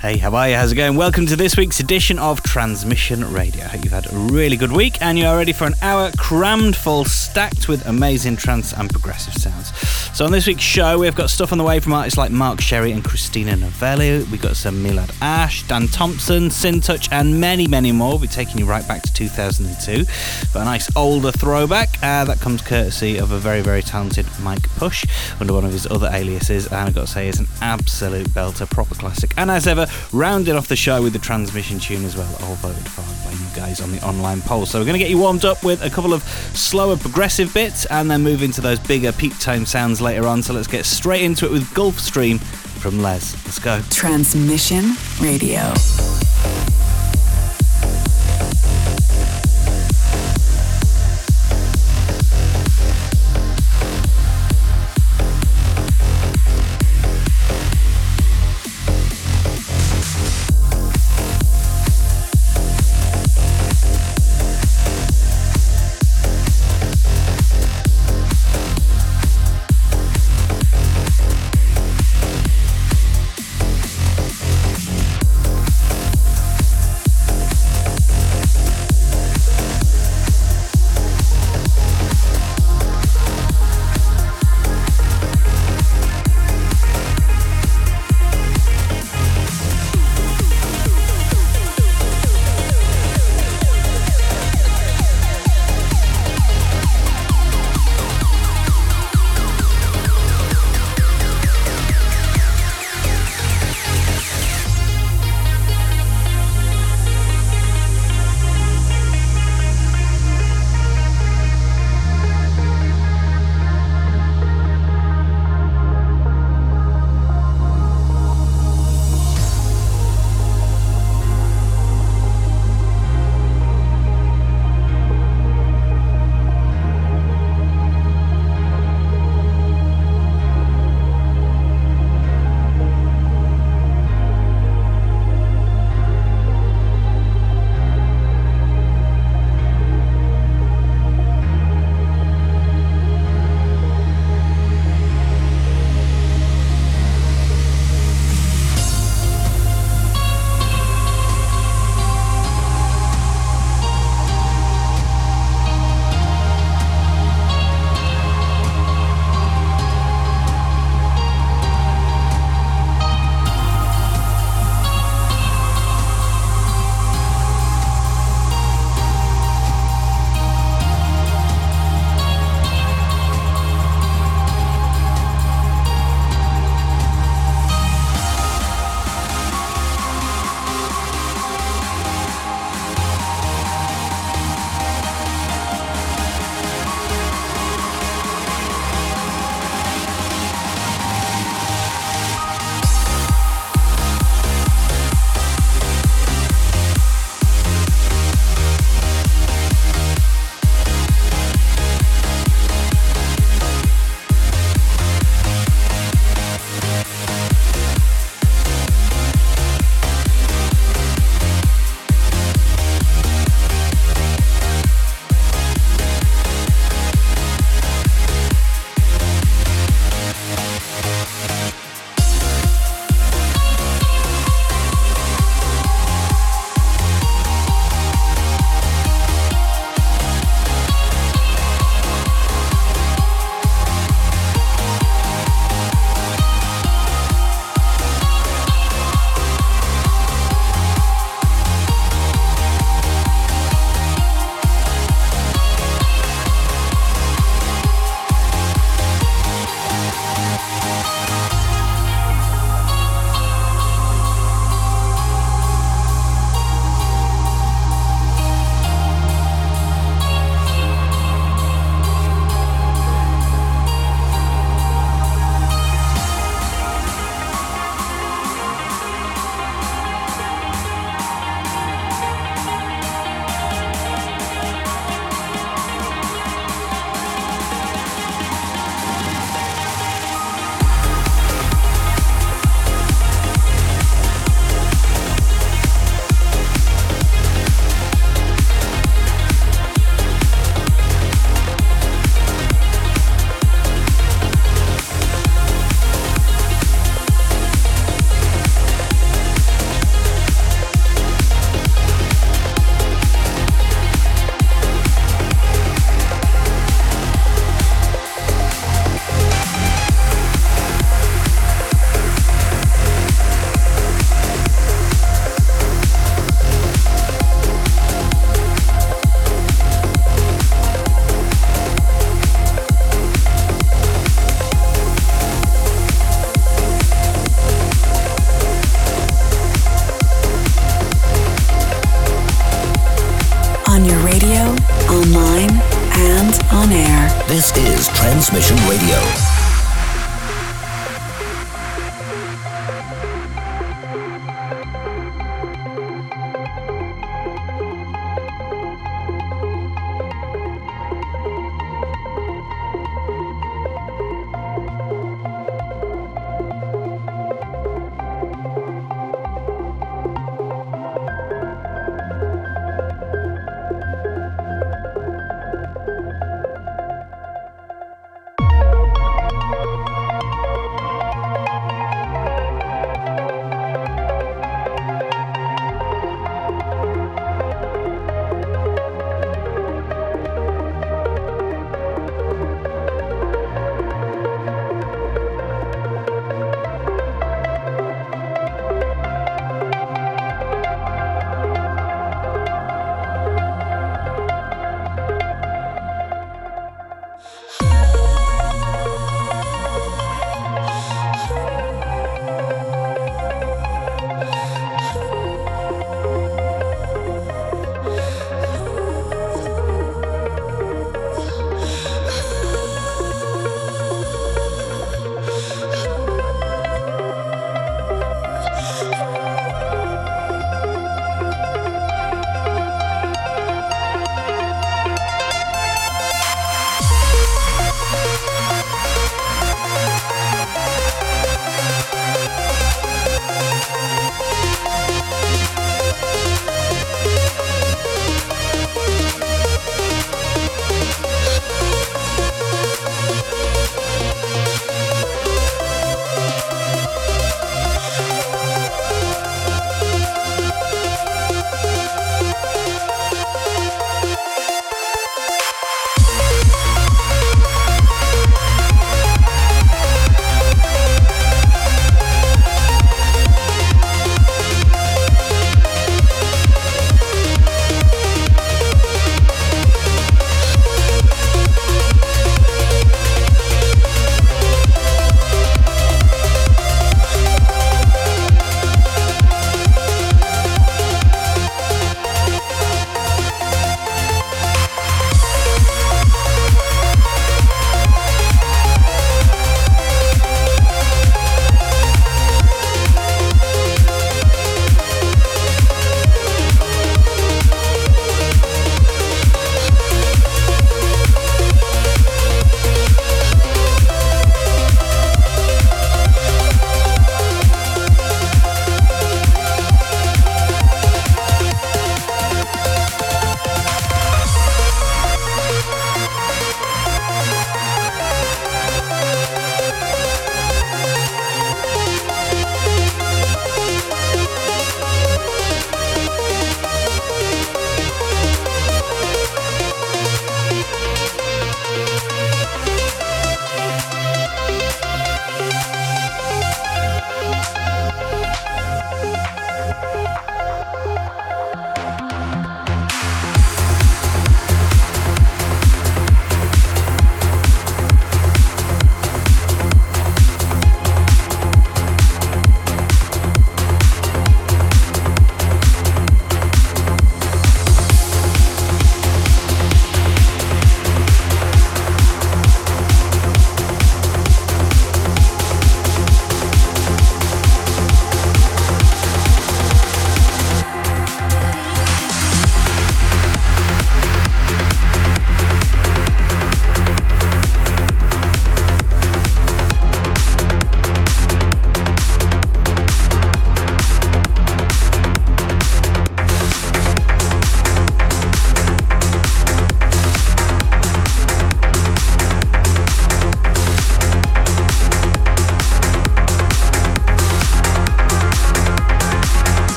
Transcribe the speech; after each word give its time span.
Hey, 0.00 0.16
how 0.16 0.32
are 0.36 0.48
you? 0.48 0.54
How's 0.54 0.70
it 0.70 0.76
going? 0.76 0.94
Welcome 0.94 1.26
to 1.26 1.34
this 1.34 1.56
week's 1.56 1.80
edition 1.80 2.20
of 2.20 2.40
Transmission 2.44 3.32
Radio. 3.32 3.64
I 3.64 3.66
hope 3.66 3.82
you've 3.82 3.92
had 3.92 4.06
a 4.06 4.16
really 4.16 4.56
good 4.56 4.70
week 4.70 5.02
and 5.02 5.18
you 5.18 5.26
are 5.26 5.36
ready 5.36 5.52
for 5.52 5.64
an 5.64 5.74
hour 5.82 6.12
crammed 6.16 6.76
full, 6.76 7.04
stacked 7.04 7.66
with 7.66 7.84
amazing 7.84 8.36
trance 8.36 8.72
and 8.72 8.88
progressive 8.88 9.34
sounds. 9.34 9.76
So, 10.16 10.24
on 10.24 10.30
this 10.30 10.46
week's 10.46 10.62
show, 10.62 11.00
we've 11.00 11.16
got 11.16 11.30
stuff 11.30 11.50
on 11.50 11.58
the 11.58 11.64
way 11.64 11.80
from 11.80 11.94
artists 11.94 12.16
like 12.16 12.30
Mark 12.30 12.60
Sherry 12.60 12.92
and 12.92 13.04
Christina 13.04 13.56
Novelli. 13.56 14.22
We've 14.30 14.40
got 14.40 14.56
some 14.56 14.84
Milad 14.84 15.12
Ash, 15.20 15.66
Dan 15.66 15.88
Thompson, 15.88 16.50
Touch, 16.80 17.08
and 17.10 17.40
many, 17.40 17.66
many 17.66 17.90
more. 17.90 18.10
We'll 18.10 18.20
be 18.20 18.28
taking 18.28 18.58
you 18.58 18.66
right 18.66 18.86
back 18.86 19.02
to 19.02 19.12
2002. 19.12 20.04
But 20.52 20.62
a 20.62 20.64
nice 20.64 20.88
older 20.96 21.32
throwback 21.32 21.88
uh, 22.04 22.24
that 22.24 22.38
comes 22.40 22.62
courtesy 22.62 23.18
of 23.18 23.32
a 23.32 23.38
very, 23.38 23.62
very 23.62 23.82
talented 23.82 24.26
Mike 24.42 24.68
Push 24.76 25.06
under 25.40 25.54
one 25.54 25.64
of 25.64 25.72
his 25.72 25.88
other 25.88 26.08
aliases. 26.12 26.66
And 26.66 26.76
I've 26.76 26.94
got 26.94 27.02
to 27.02 27.12
say, 27.12 27.28
it's 27.28 27.40
an 27.40 27.48
absolute 27.60 28.28
belter, 28.28 28.70
proper 28.70 28.94
classic. 28.94 29.34
And 29.36 29.50
as 29.50 29.66
ever, 29.66 29.87
rounding 30.12 30.56
off 30.56 30.68
the 30.68 30.76
show 30.76 31.02
with 31.02 31.12
the 31.12 31.18
transmission 31.18 31.78
tune 31.78 32.04
as 32.04 32.16
well, 32.16 32.30
all 32.42 32.54
voted 32.56 32.86
for 32.88 33.02
by 33.24 33.32
you 33.32 33.46
guys 33.54 33.80
on 33.80 33.92
the 33.92 34.04
online 34.06 34.40
poll. 34.42 34.66
So 34.66 34.78
we're 34.78 34.84
going 34.84 34.94
to 34.94 34.98
get 34.98 35.10
you 35.10 35.18
warmed 35.18 35.44
up 35.44 35.64
with 35.64 35.82
a 35.82 35.90
couple 35.90 36.12
of 36.12 36.22
slower 36.54 36.96
progressive 36.96 37.52
bits 37.54 37.86
and 37.86 38.10
then 38.10 38.22
move 38.22 38.42
into 38.42 38.60
those 38.60 38.78
bigger 38.78 39.12
peak 39.12 39.38
time 39.38 39.66
sounds 39.66 40.00
later 40.00 40.26
on. 40.26 40.42
So 40.42 40.52
let's 40.54 40.68
get 40.68 40.84
straight 40.84 41.22
into 41.22 41.46
it 41.46 41.52
with 41.52 41.72
Gulf 41.74 41.98
Stream 41.98 42.38
from 42.38 43.00
Les. 43.00 43.34
Let's 43.44 43.58
go. 43.58 43.80
Transmission 43.90 44.92
Radio. 45.20 45.72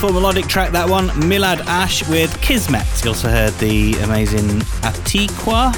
Beautiful 0.00 0.18
melodic 0.18 0.46
track, 0.46 0.72
that 0.72 0.88
one. 0.88 1.08
Milad 1.08 1.58
Ash 1.66 2.08
with 2.08 2.34
Kismet. 2.40 2.86
You 3.04 3.10
also 3.10 3.28
heard 3.28 3.52
the 3.58 3.92
amazing 3.98 4.60
Ateeqah. 4.80 5.76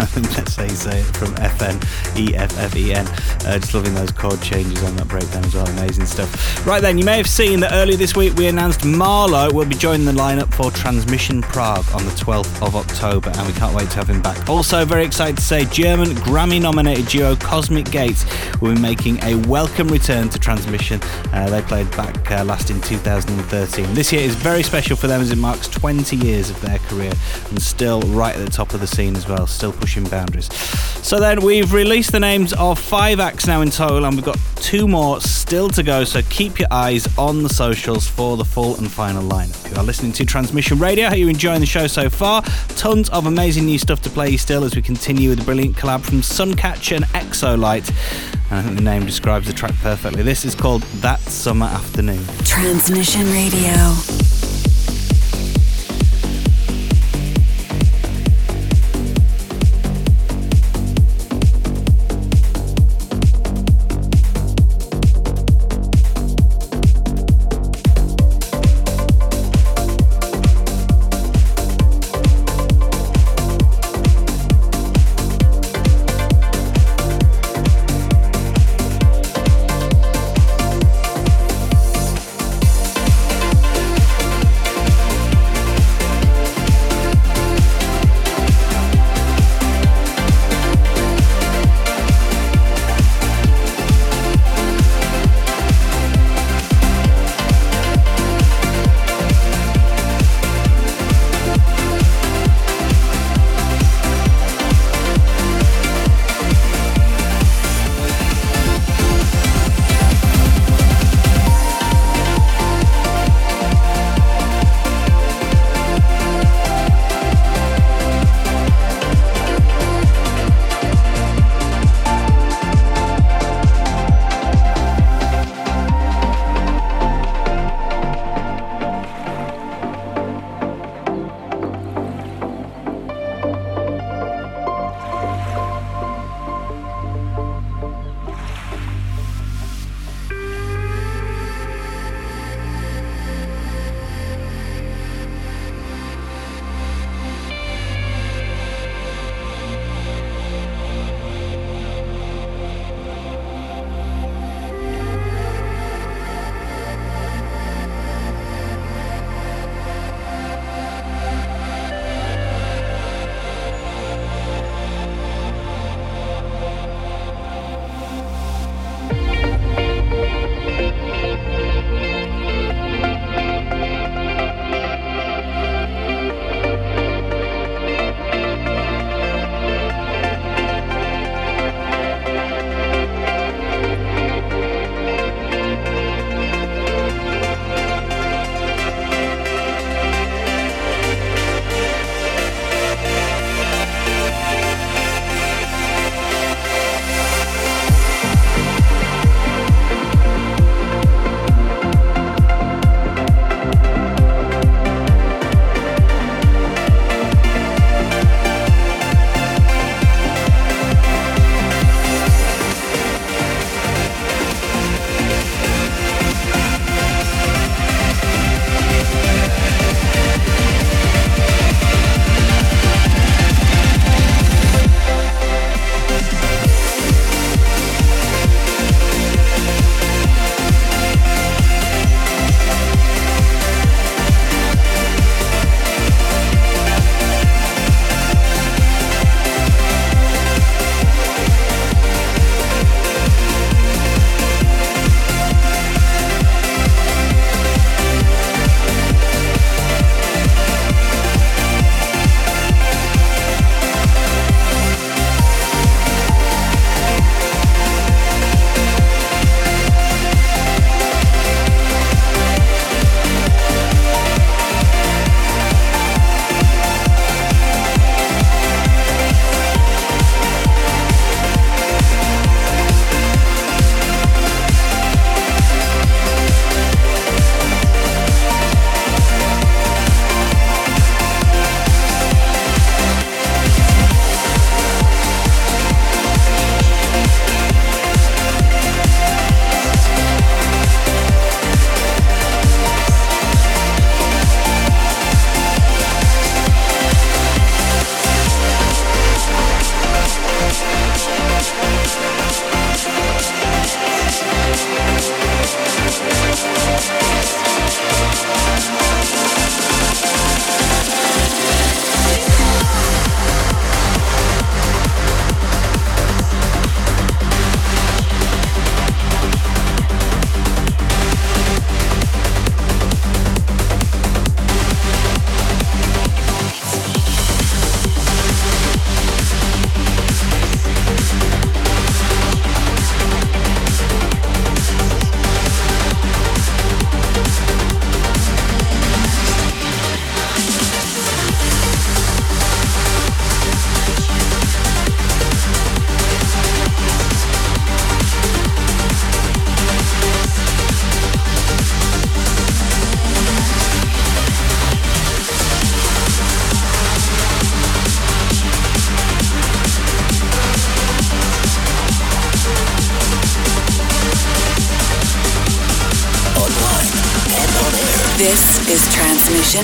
I 0.00 0.06
think 0.06 0.30
that's 0.30 0.54
say 0.54 1.00
it 1.00 1.04
from 1.14 1.34
Effen, 1.34 1.76
E-F-F-E-N. 2.16 3.06
Uh, 3.06 3.58
just 3.58 3.74
loving 3.74 3.92
those 3.94 4.12
chord 4.12 4.40
changes 4.40 4.82
on 4.82 4.96
that 4.96 5.08
breakdown 5.08 5.44
as 5.44 5.54
well. 5.54 5.68
Amazing 5.68 6.06
stuff. 6.06 6.66
Right 6.66 6.80
then, 6.80 6.96
you 6.96 7.04
may 7.04 7.18
have 7.18 7.28
seen 7.28 7.60
that 7.60 7.72
earlier 7.74 7.98
this 7.98 8.16
week 8.16 8.34
we 8.36 8.46
announced 8.46 8.80
Marlo 8.80 9.52
will 9.52 9.66
be 9.66 9.74
joining 9.74 10.06
the 10.06 10.12
lineup 10.12 10.54
for 10.54 10.70
Transmission 10.70 11.42
Prague 11.42 11.84
on 11.92 12.02
the 12.06 12.12
12th 12.12 12.66
of 12.66 12.76
October, 12.76 13.28
and 13.28 13.46
we 13.46 13.52
can't 13.52 13.74
wait 13.74 13.90
to 13.90 13.96
have 13.96 14.08
him 14.08 14.22
back. 14.22 14.48
Also, 14.48 14.86
very 14.86 15.04
excited 15.04 15.36
to 15.36 15.42
say 15.42 15.66
German 15.66 16.08
Grammy 16.24 16.62
nominated 16.62 17.08
duo 17.08 17.36
Cosmic 17.36 17.90
Gates 17.90 18.24
will 18.62 18.74
be 18.74 18.80
making 18.80 19.22
a 19.22 19.34
welcome 19.46 19.88
return 19.88 20.30
to 20.30 20.38
Transmission. 20.38 20.98
Uh, 21.34 21.50
they 21.50 21.60
played 21.60 21.90
back 21.90 22.30
uh, 22.30 22.42
last 22.42 22.70
in 22.70 22.80
2013. 23.50 23.94
This 23.94 24.12
year 24.12 24.22
is 24.22 24.36
very 24.36 24.62
special 24.62 24.96
for 24.96 25.08
them 25.08 25.20
as 25.20 25.32
it 25.32 25.38
marks 25.38 25.66
20 25.68 26.16
years 26.16 26.50
of 26.50 26.60
their 26.60 26.78
career 26.78 27.12
and 27.48 27.60
still 27.60 28.00
right 28.02 28.34
at 28.34 28.44
the 28.44 28.50
top 28.50 28.74
of 28.74 28.80
the 28.80 28.86
scene 28.86 29.16
as 29.16 29.26
well, 29.26 29.46
still 29.46 29.72
pushing 29.72 30.04
boundaries. 30.04 30.52
So 31.04 31.18
then 31.18 31.40
we've 31.40 31.72
released 31.72 32.12
the 32.12 32.20
names 32.20 32.52
of 32.52 32.78
five 32.78 33.18
acts 33.18 33.46
now 33.46 33.60
in 33.60 33.70
total, 33.70 34.04
and 34.04 34.14
we've 34.14 34.24
got 34.24 34.38
two 34.60 34.86
more 34.86 35.20
still 35.20 35.68
to 35.70 35.82
go. 35.82 36.04
So 36.04 36.22
keep 36.30 36.58
your 36.58 36.68
eyes 36.70 37.08
on 37.18 37.42
the 37.42 37.48
socials 37.48 38.06
for 38.06 38.36
the 38.36 38.44
full 38.44 38.76
and 38.76 38.90
final 38.90 39.22
lineup. 39.22 39.70
You 39.70 39.76
are 39.76 39.82
listening 39.82 40.12
to 40.12 40.24
Transmission 40.24 40.78
Radio. 40.78 41.06
How 41.06 41.12
are 41.12 41.16
you 41.16 41.28
enjoying 41.28 41.60
the 41.60 41.66
show 41.66 41.86
so 41.86 42.08
far? 42.08 42.42
Tons 42.76 43.08
of 43.10 43.26
amazing 43.26 43.64
new 43.64 43.78
stuff 43.78 44.00
to 44.02 44.10
play 44.10 44.36
still 44.36 44.64
as 44.64 44.76
we 44.76 44.82
continue 44.82 45.30
with 45.30 45.40
a 45.40 45.44
brilliant 45.44 45.76
collab 45.76 46.02
from 46.02 46.20
Suncatcher 46.20 46.96
and 46.96 47.04
Exolight. 47.06 47.88
And 48.50 48.58
I 48.58 48.62
think 48.62 48.76
the 48.76 48.82
name 48.82 49.06
describes 49.06 49.46
the 49.46 49.52
track 49.52 49.74
perfectly. 49.82 50.22
This 50.22 50.44
is 50.44 50.54
called 50.54 50.82
That 51.02 51.20
Summer 51.20 51.66
Afternoon. 51.66 52.24
Transmission 52.44 53.30
Radio. 53.32 54.29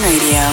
Radio. 0.07 0.46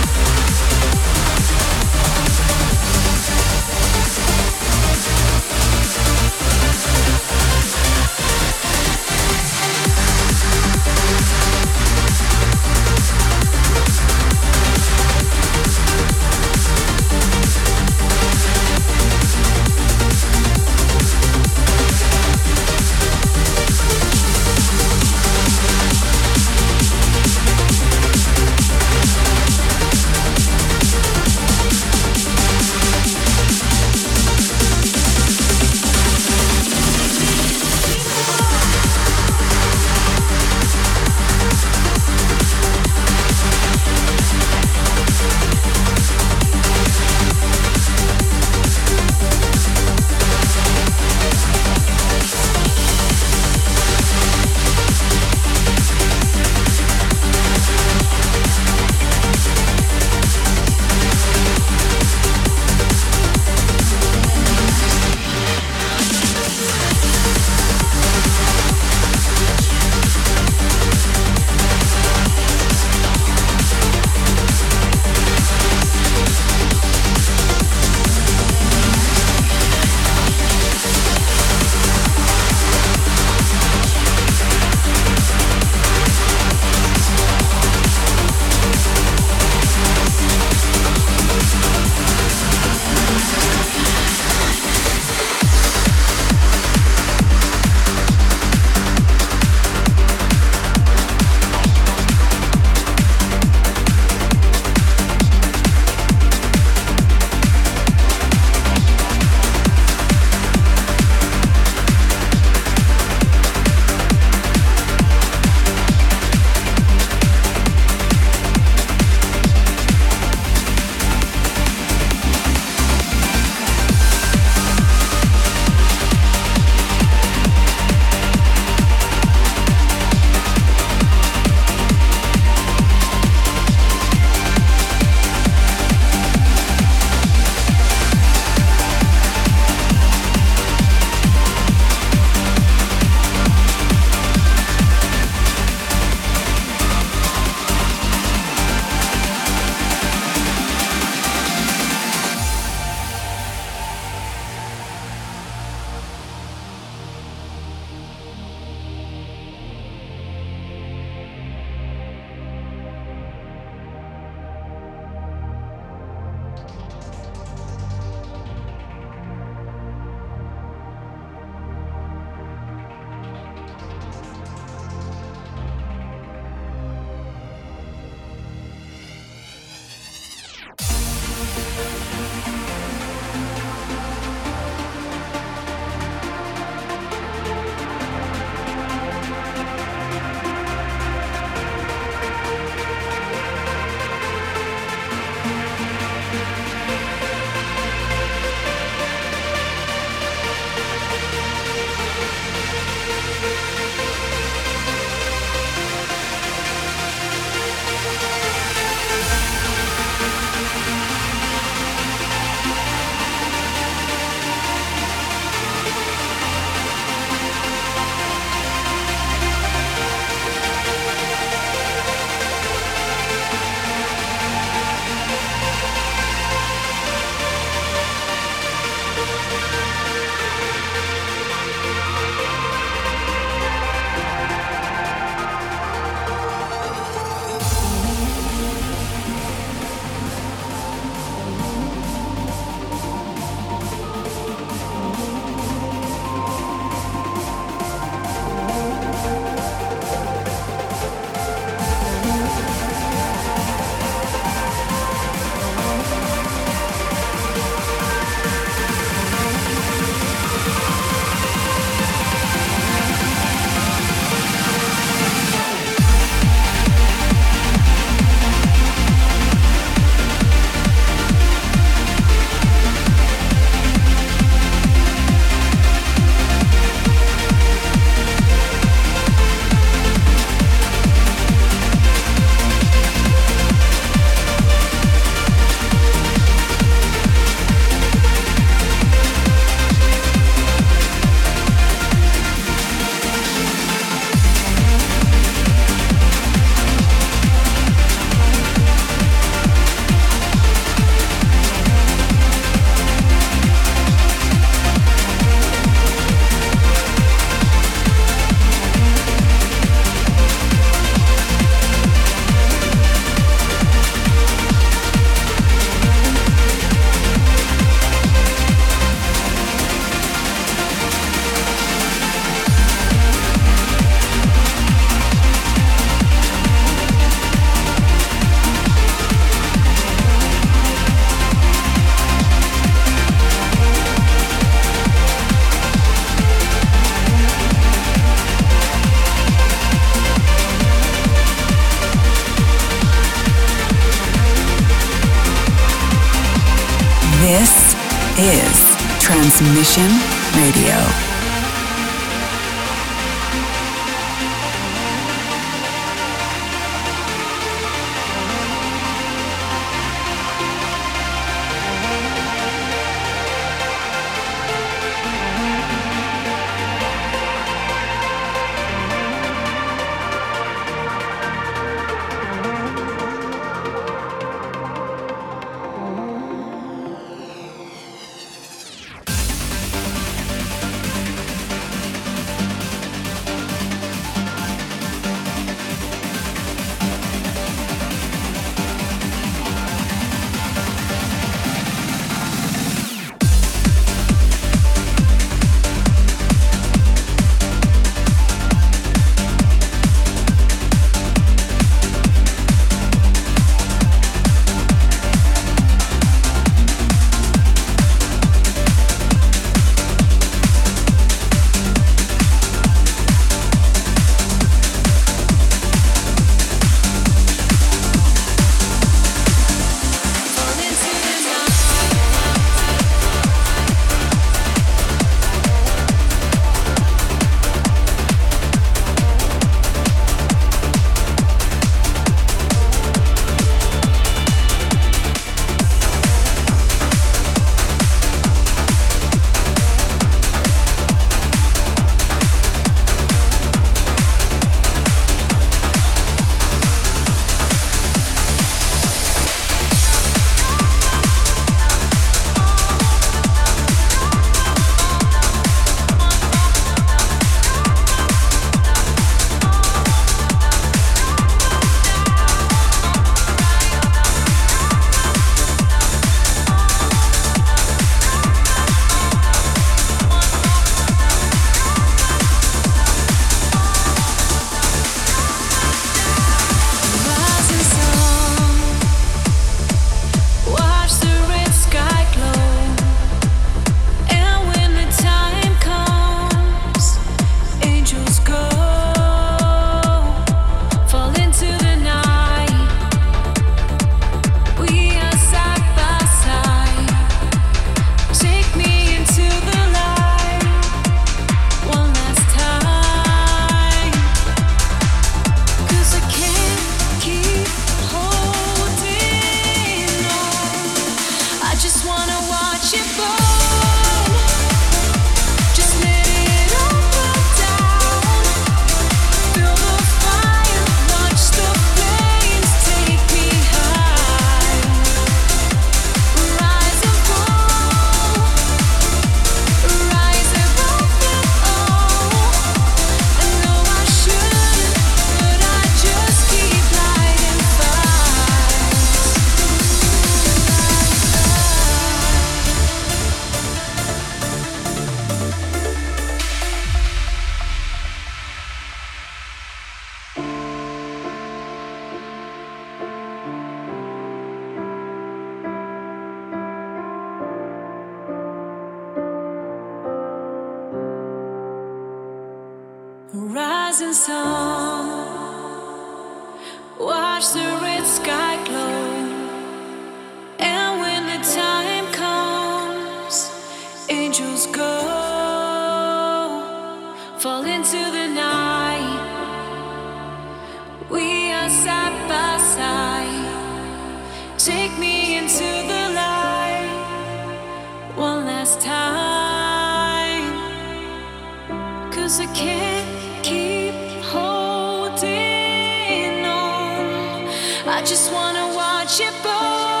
I 597.93 598.01
just 598.03 598.31
wanna 598.31 598.73
watch 598.73 599.19
it 599.19 599.33
burn. 599.43 600.00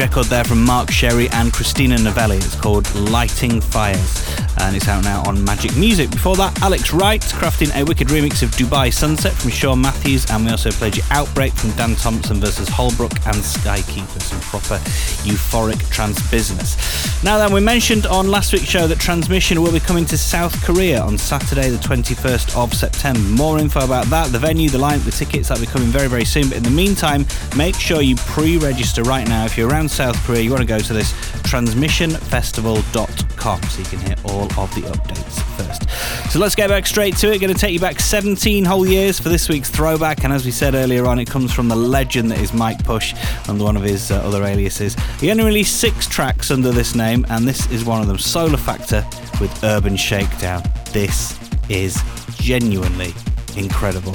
Record 0.00 0.28
there 0.28 0.44
from 0.44 0.64
Mark 0.64 0.90
Sherry 0.90 1.28
and 1.28 1.52
Christina 1.52 1.98
Novelli. 1.98 2.38
It's 2.38 2.54
called 2.54 2.90
Lighting 2.94 3.60
Fires 3.60 4.40
and 4.62 4.76
it's 4.76 4.88
out 4.88 5.04
now 5.04 5.22
on 5.26 5.36
Magik 5.38 5.76
Muzik. 5.78 6.10
Before 6.10 6.36
that, 6.36 6.60
Alex 6.62 6.92
Wright 6.92 7.20
crafting 7.20 7.74
a 7.74 7.84
wicked 7.84 8.08
remix 8.08 8.42
of 8.42 8.50
Dubai 8.50 8.92
Sunset 8.92 9.32
from 9.32 9.50
Sean 9.50 9.80
Mathews, 9.80 10.30
and 10.30 10.44
we 10.44 10.50
also 10.50 10.70
played 10.70 10.96
you 10.96 11.02
Outbreak 11.10 11.52
from 11.52 11.70
Dan 11.72 11.94
Thompson 11.96 12.38
versus 12.40 12.68
Holbrook 12.68 13.12
and 13.26 13.36
Skykeeper, 13.36 14.20
some 14.20 14.40
proper 14.40 14.76
euphoric 15.24 15.88
trance 15.90 16.28
business. 16.30 16.76
Now 17.24 17.38
then, 17.38 17.52
we 17.52 17.60
mentioned 17.60 18.06
on 18.06 18.30
last 18.30 18.52
week's 18.52 18.66
show 18.66 18.86
that 18.86 18.98
Transmission 18.98 19.62
will 19.62 19.72
be 19.72 19.80
coming 19.80 20.04
to 20.06 20.18
South 20.18 20.62
Korea 20.62 21.00
on 21.00 21.16
Saturday, 21.16 21.70
the 21.70 21.78
21st 21.78 22.56
of 22.56 22.74
September. 22.74 23.20
More 23.20 23.58
info 23.58 23.84
about 23.84 24.06
that, 24.06 24.30
the 24.30 24.38
venue, 24.38 24.68
the 24.68 24.78
line, 24.78 25.00
the 25.00 25.10
tickets, 25.10 25.48
that'll 25.48 25.64
be 25.64 25.70
coming 25.70 25.88
very, 25.88 26.08
very 26.08 26.24
soon. 26.24 26.48
But 26.48 26.58
in 26.58 26.64
the 26.64 26.70
meantime, 26.70 27.26
make 27.56 27.74
sure 27.74 28.02
you 28.02 28.16
pre 28.16 28.58
register 28.58 29.02
right 29.02 29.26
now. 29.26 29.44
If 29.44 29.56
you're 29.56 29.68
around 29.68 29.89
South 29.90 30.16
Korea, 30.24 30.40
you 30.40 30.50
want 30.50 30.62
to 30.62 30.66
go 30.66 30.78
to 30.78 30.92
this 30.92 31.12
transmissionfestival.com 31.42 33.62
so 33.62 33.78
you 33.78 33.84
can 33.86 33.98
hear 34.00 34.16
all 34.24 34.44
of 34.44 34.74
the 34.74 34.82
updates 34.82 35.40
first. 35.56 35.88
So 36.32 36.38
let's 36.38 36.54
get 36.54 36.68
back 36.68 36.86
straight 36.86 37.16
to 37.18 37.32
it. 37.32 37.40
Going 37.40 37.52
to 37.52 37.58
take 37.58 37.72
you 37.72 37.80
back 37.80 37.98
17 37.98 38.64
whole 38.64 38.86
years 38.86 39.18
for 39.18 39.28
this 39.28 39.48
week's 39.48 39.68
throwback. 39.68 40.22
And 40.24 40.32
as 40.32 40.44
we 40.44 40.52
said 40.52 40.74
earlier 40.74 41.06
on, 41.06 41.18
it 41.18 41.28
comes 41.28 41.52
from 41.52 41.68
the 41.68 41.76
legend 41.76 42.30
that 42.30 42.38
is 42.38 42.52
Mike 42.52 42.84
Push 42.84 43.14
under 43.48 43.64
one 43.64 43.76
of 43.76 43.82
his 43.82 44.12
uh, 44.12 44.20
other 44.22 44.44
aliases. 44.44 44.94
He 45.18 45.30
only 45.30 45.44
released 45.44 45.80
six 45.80 46.06
tracks 46.06 46.50
under 46.50 46.70
this 46.70 46.94
name, 46.94 47.26
and 47.30 47.48
this 47.48 47.70
is 47.70 47.84
one 47.84 48.00
of 48.00 48.06
them 48.06 48.18
Solar 48.18 48.58
Factor 48.58 49.04
with 49.40 49.64
Urban 49.64 49.96
Shakedown. 49.96 50.62
This 50.92 51.38
is 51.68 52.00
genuinely 52.36 53.12
incredible. 53.56 54.12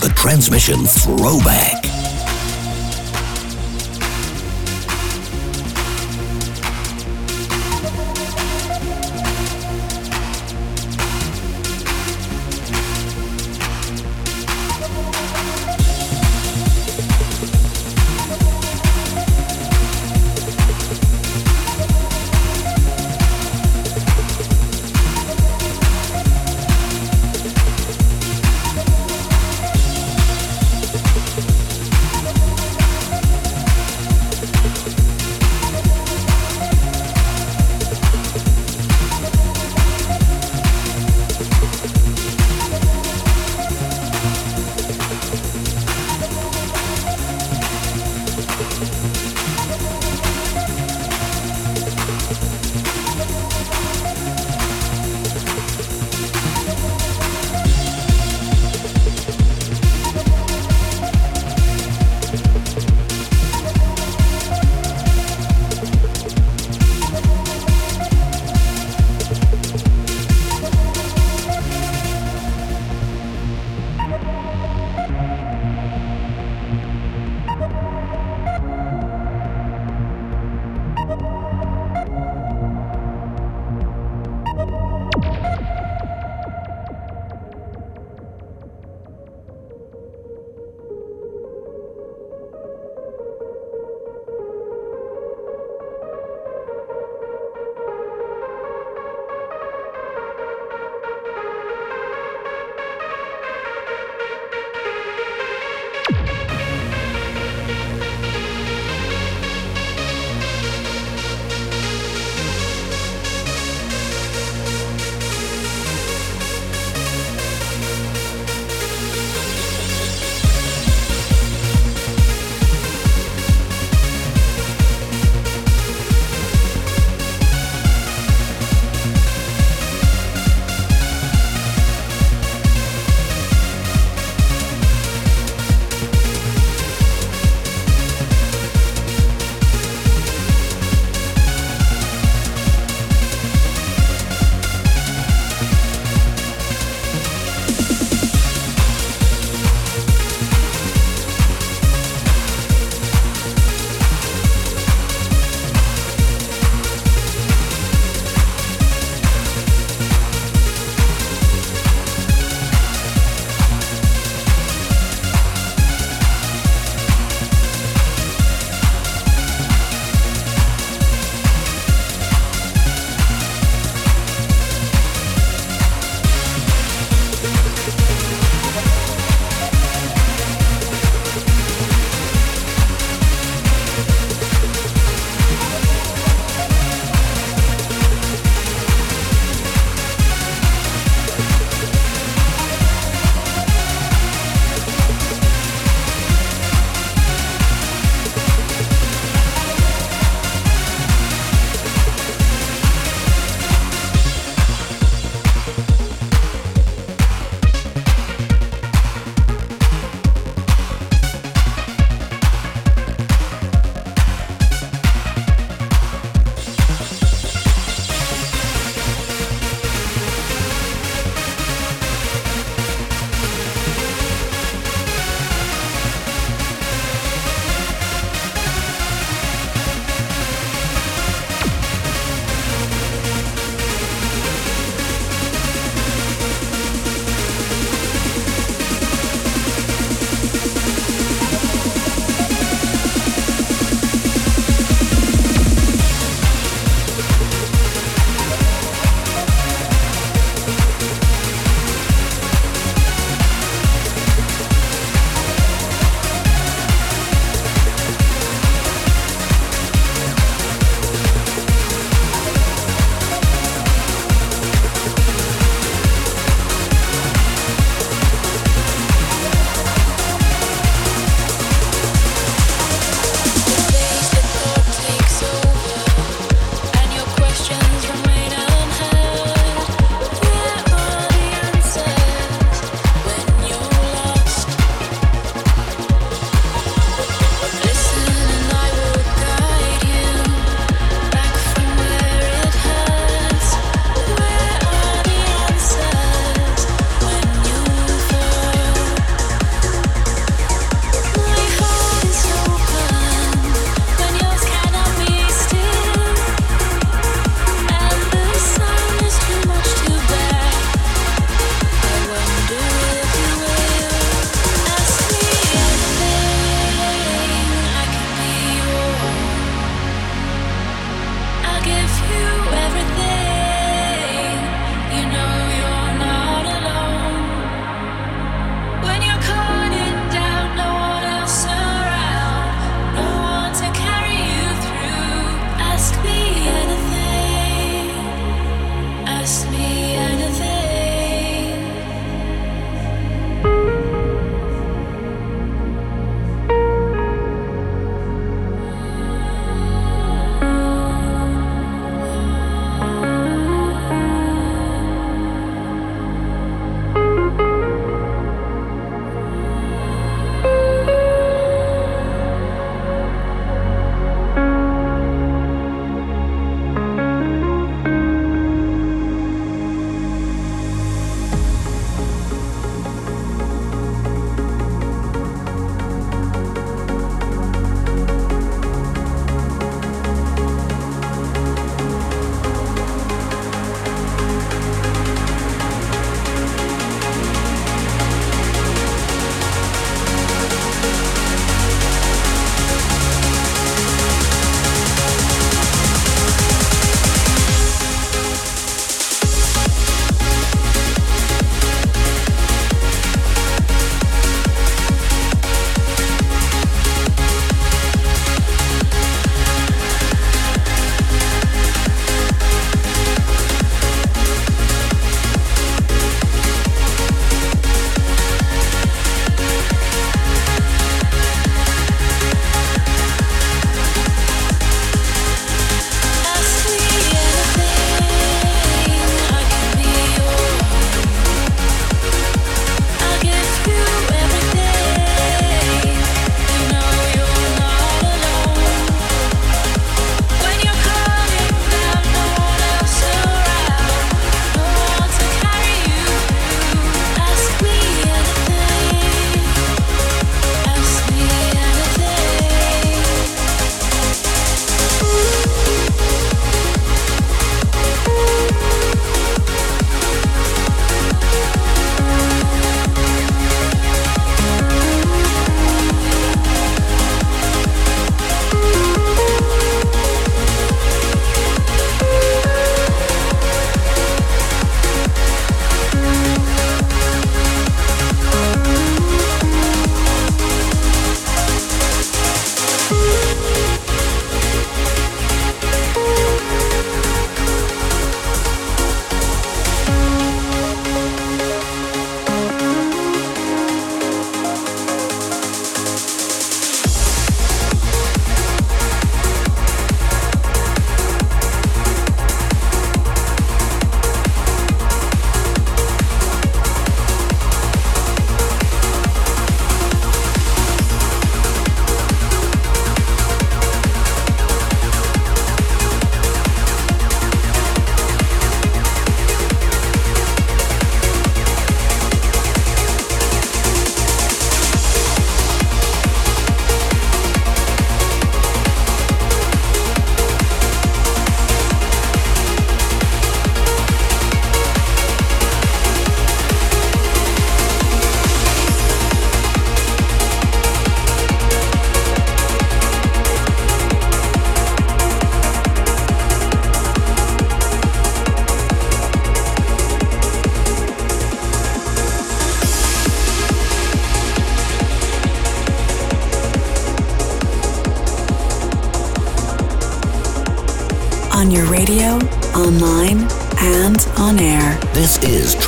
The 0.00 0.12
Transmission 0.16 0.84
Throwback. 0.84 2.07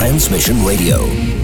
Transmission 0.01 0.65
Radio. 0.65 1.40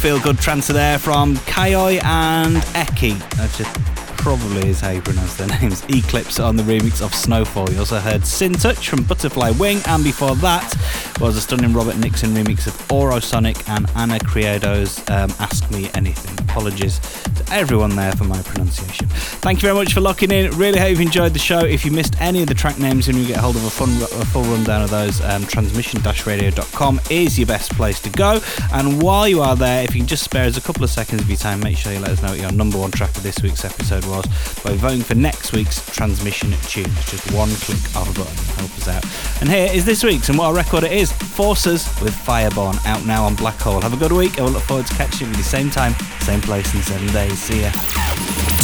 Feel 0.00 0.20
good 0.20 0.38
transfer 0.38 0.72
there 0.72 0.98
from 0.98 1.34
Kiyoi 1.36 2.02
and 2.04 2.56
Eky. 2.74 3.18
That's 3.36 3.58
just 3.58 3.74
probably 4.18 4.68
is 4.68 4.80
how 4.80 4.90
you 4.90 5.00
pronounce 5.02 5.34
their 5.36 5.48
names. 5.60 5.84
Eclipse 5.88 6.38
on 6.38 6.56
the 6.56 6.62
remix 6.62 7.00
of 7.00 7.14
Snowfall. 7.14 7.70
You 7.70 7.80
also 7.80 7.98
heard 7.98 8.20
Syntouch 8.22 8.88
from 8.88 9.02
Butterfly 9.04 9.50
Wing, 9.58 9.80
and 9.86 10.04
before 10.04 10.36
that 10.36 10.74
was 11.20 11.36
a 11.36 11.40
stunning 11.40 11.72
Robert 11.72 11.96
Nickson 11.96 12.30
remix 12.30 12.66
of 12.66 12.74
Aurosonic 12.88 13.68
and 13.68 13.90
Ana 13.96 14.18
Criado's 14.20 14.98
um, 15.10 15.32
Ask 15.40 15.68
Me 15.72 15.90
Anything. 15.94 16.38
Apologies 16.48 17.00
to 17.36 17.44
everyone 17.52 17.96
there 17.96 18.12
for 18.12 18.24
my 18.24 18.40
pronunciation. 18.42 19.05
Thank 19.46 19.62
you 19.62 19.68
very 19.68 19.76
much 19.76 19.94
for 19.94 20.00
locking 20.00 20.32
in. 20.32 20.50
Really 20.58 20.80
hope 20.80 20.90
you've 20.90 21.00
enjoyed 21.00 21.32
the 21.32 21.38
show. 21.38 21.60
If 21.60 21.84
you 21.84 21.92
missed 21.92 22.20
any 22.20 22.42
of 22.42 22.48
the 22.48 22.54
track 22.54 22.80
names 22.80 23.06
and 23.06 23.16
you 23.16 23.24
get 23.24 23.36
hold 23.36 23.54
of 23.54 23.64
a, 23.64 23.70
fun, 23.70 23.90
a 24.02 24.24
full 24.24 24.42
rundown 24.42 24.82
of 24.82 24.90
those, 24.90 25.20
um, 25.20 25.46
transmission-radio.com 25.46 27.00
is 27.10 27.38
your 27.38 27.46
best 27.46 27.70
place 27.76 28.00
to 28.00 28.10
go. 28.10 28.40
And 28.72 29.00
while 29.00 29.28
you 29.28 29.42
are 29.42 29.54
there, 29.54 29.84
if 29.84 29.94
you 29.94 30.00
can 30.00 30.08
just 30.08 30.24
spare 30.24 30.46
us 30.46 30.56
a 30.56 30.60
couple 30.60 30.82
of 30.82 30.90
seconds 30.90 31.22
of 31.22 31.28
your 31.28 31.36
time, 31.36 31.60
make 31.60 31.76
sure 31.76 31.92
you 31.92 32.00
let 32.00 32.10
us 32.10 32.22
know 32.22 32.30
what 32.30 32.40
your 32.40 32.50
number 32.50 32.76
one 32.76 32.90
track 32.90 33.16
of 33.16 33.22
this 33.22 33.40
week's 33.40 33.64
episode 33.64 34.04
was 34.06 34.24
by 34.64 34.72
voting 34.72 35.02
for 35.02 35.14
next 35.14 35.52
week's 35.52 35.80
transmission 35.94 36.50
tune. 36.62 36.86
It's 36.96 37.12
just 37.12 37.30
one 37.30 37.50
click 37.50 37.78
of 37.94 38.10
a 38.10 38.18
button. 38.18 38.34
Help 38.56 38.76
us 38.76 38.88
out. 38.88 39.04
And 39.40 39.48
here 39.48 39.70
is 39.72 39.84
this 39.84 40.02
week's, 40.02 40.28
and 40.28 40.36
what 40.36 40.50
a 40.50 40.54
record 40.54 40.82
it 40.82 40.90
is 40.90 41.12
Forces 41.12 41.86
with 42.02 42.14
Fireborn, 42.14 42.84
out 42.84 43.06
now 43.06 43.24
on 43.24 43.36
Black 43.36 43.60
Hole. 43.60 43.80
Have 43.80 43.92
a 43.92 43.96
good 43.96 44.10
week. 44.10 44.32
And 44.32 44.40
I 44.40 44.42
will 44.42 44.50
look 44.54 44.64
forward 44.64 44.88
to 44.88 44.94
catching 44.94 45.28
you 45.28 45.32
at 45.34 45.36
the 45.36 45.44
same 45.44 45.70
time, 45.70 45.92
same 46.18 46.40
place 46.40 46.74
in 46.74 46.82
seven 46.82 47.06
days. 47.12 47.38
See 47.38 47.60
ya. 47.62 47.70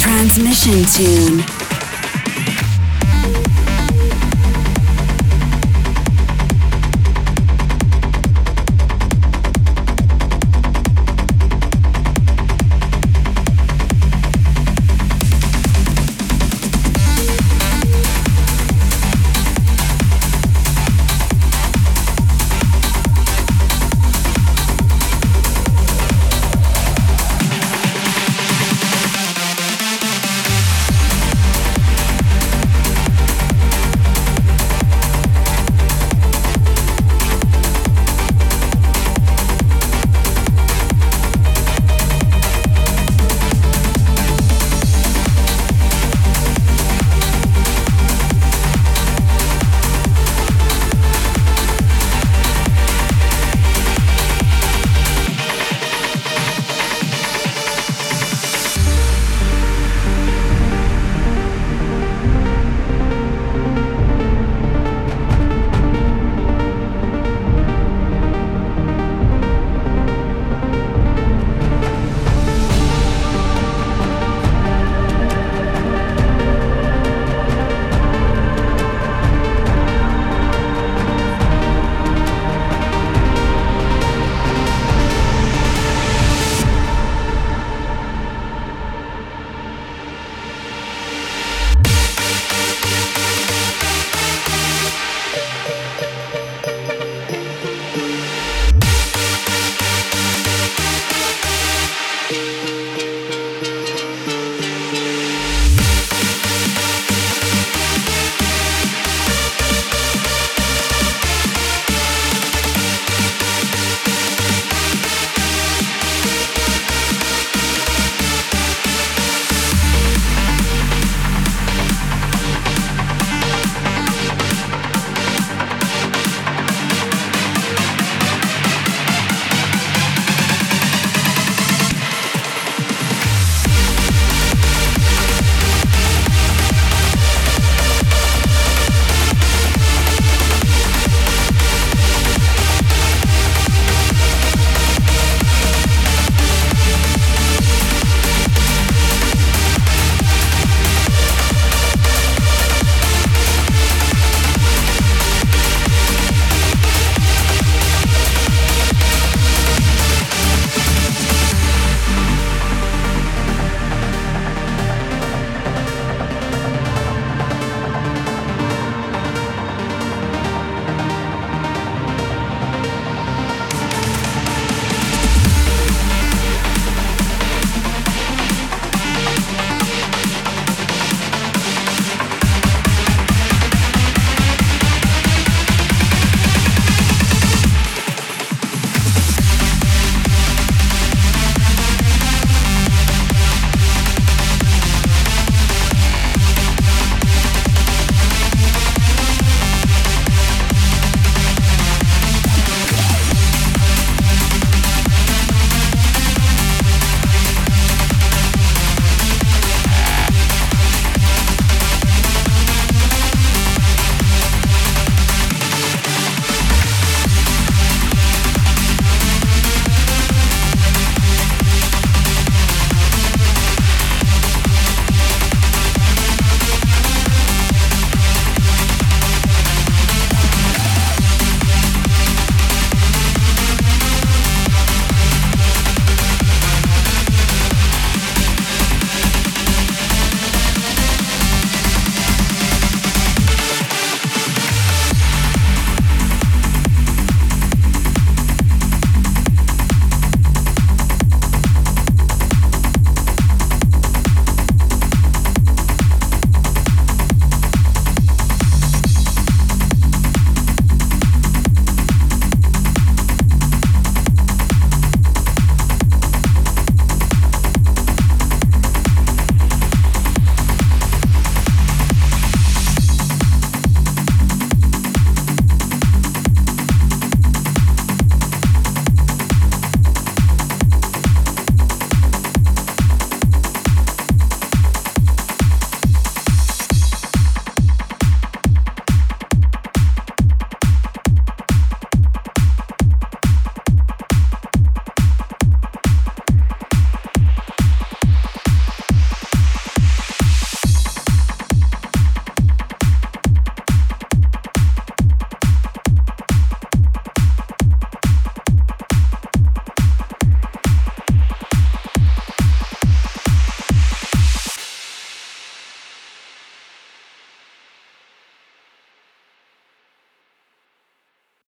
Transmission 0.02 0.71
tune. 0.80 1.81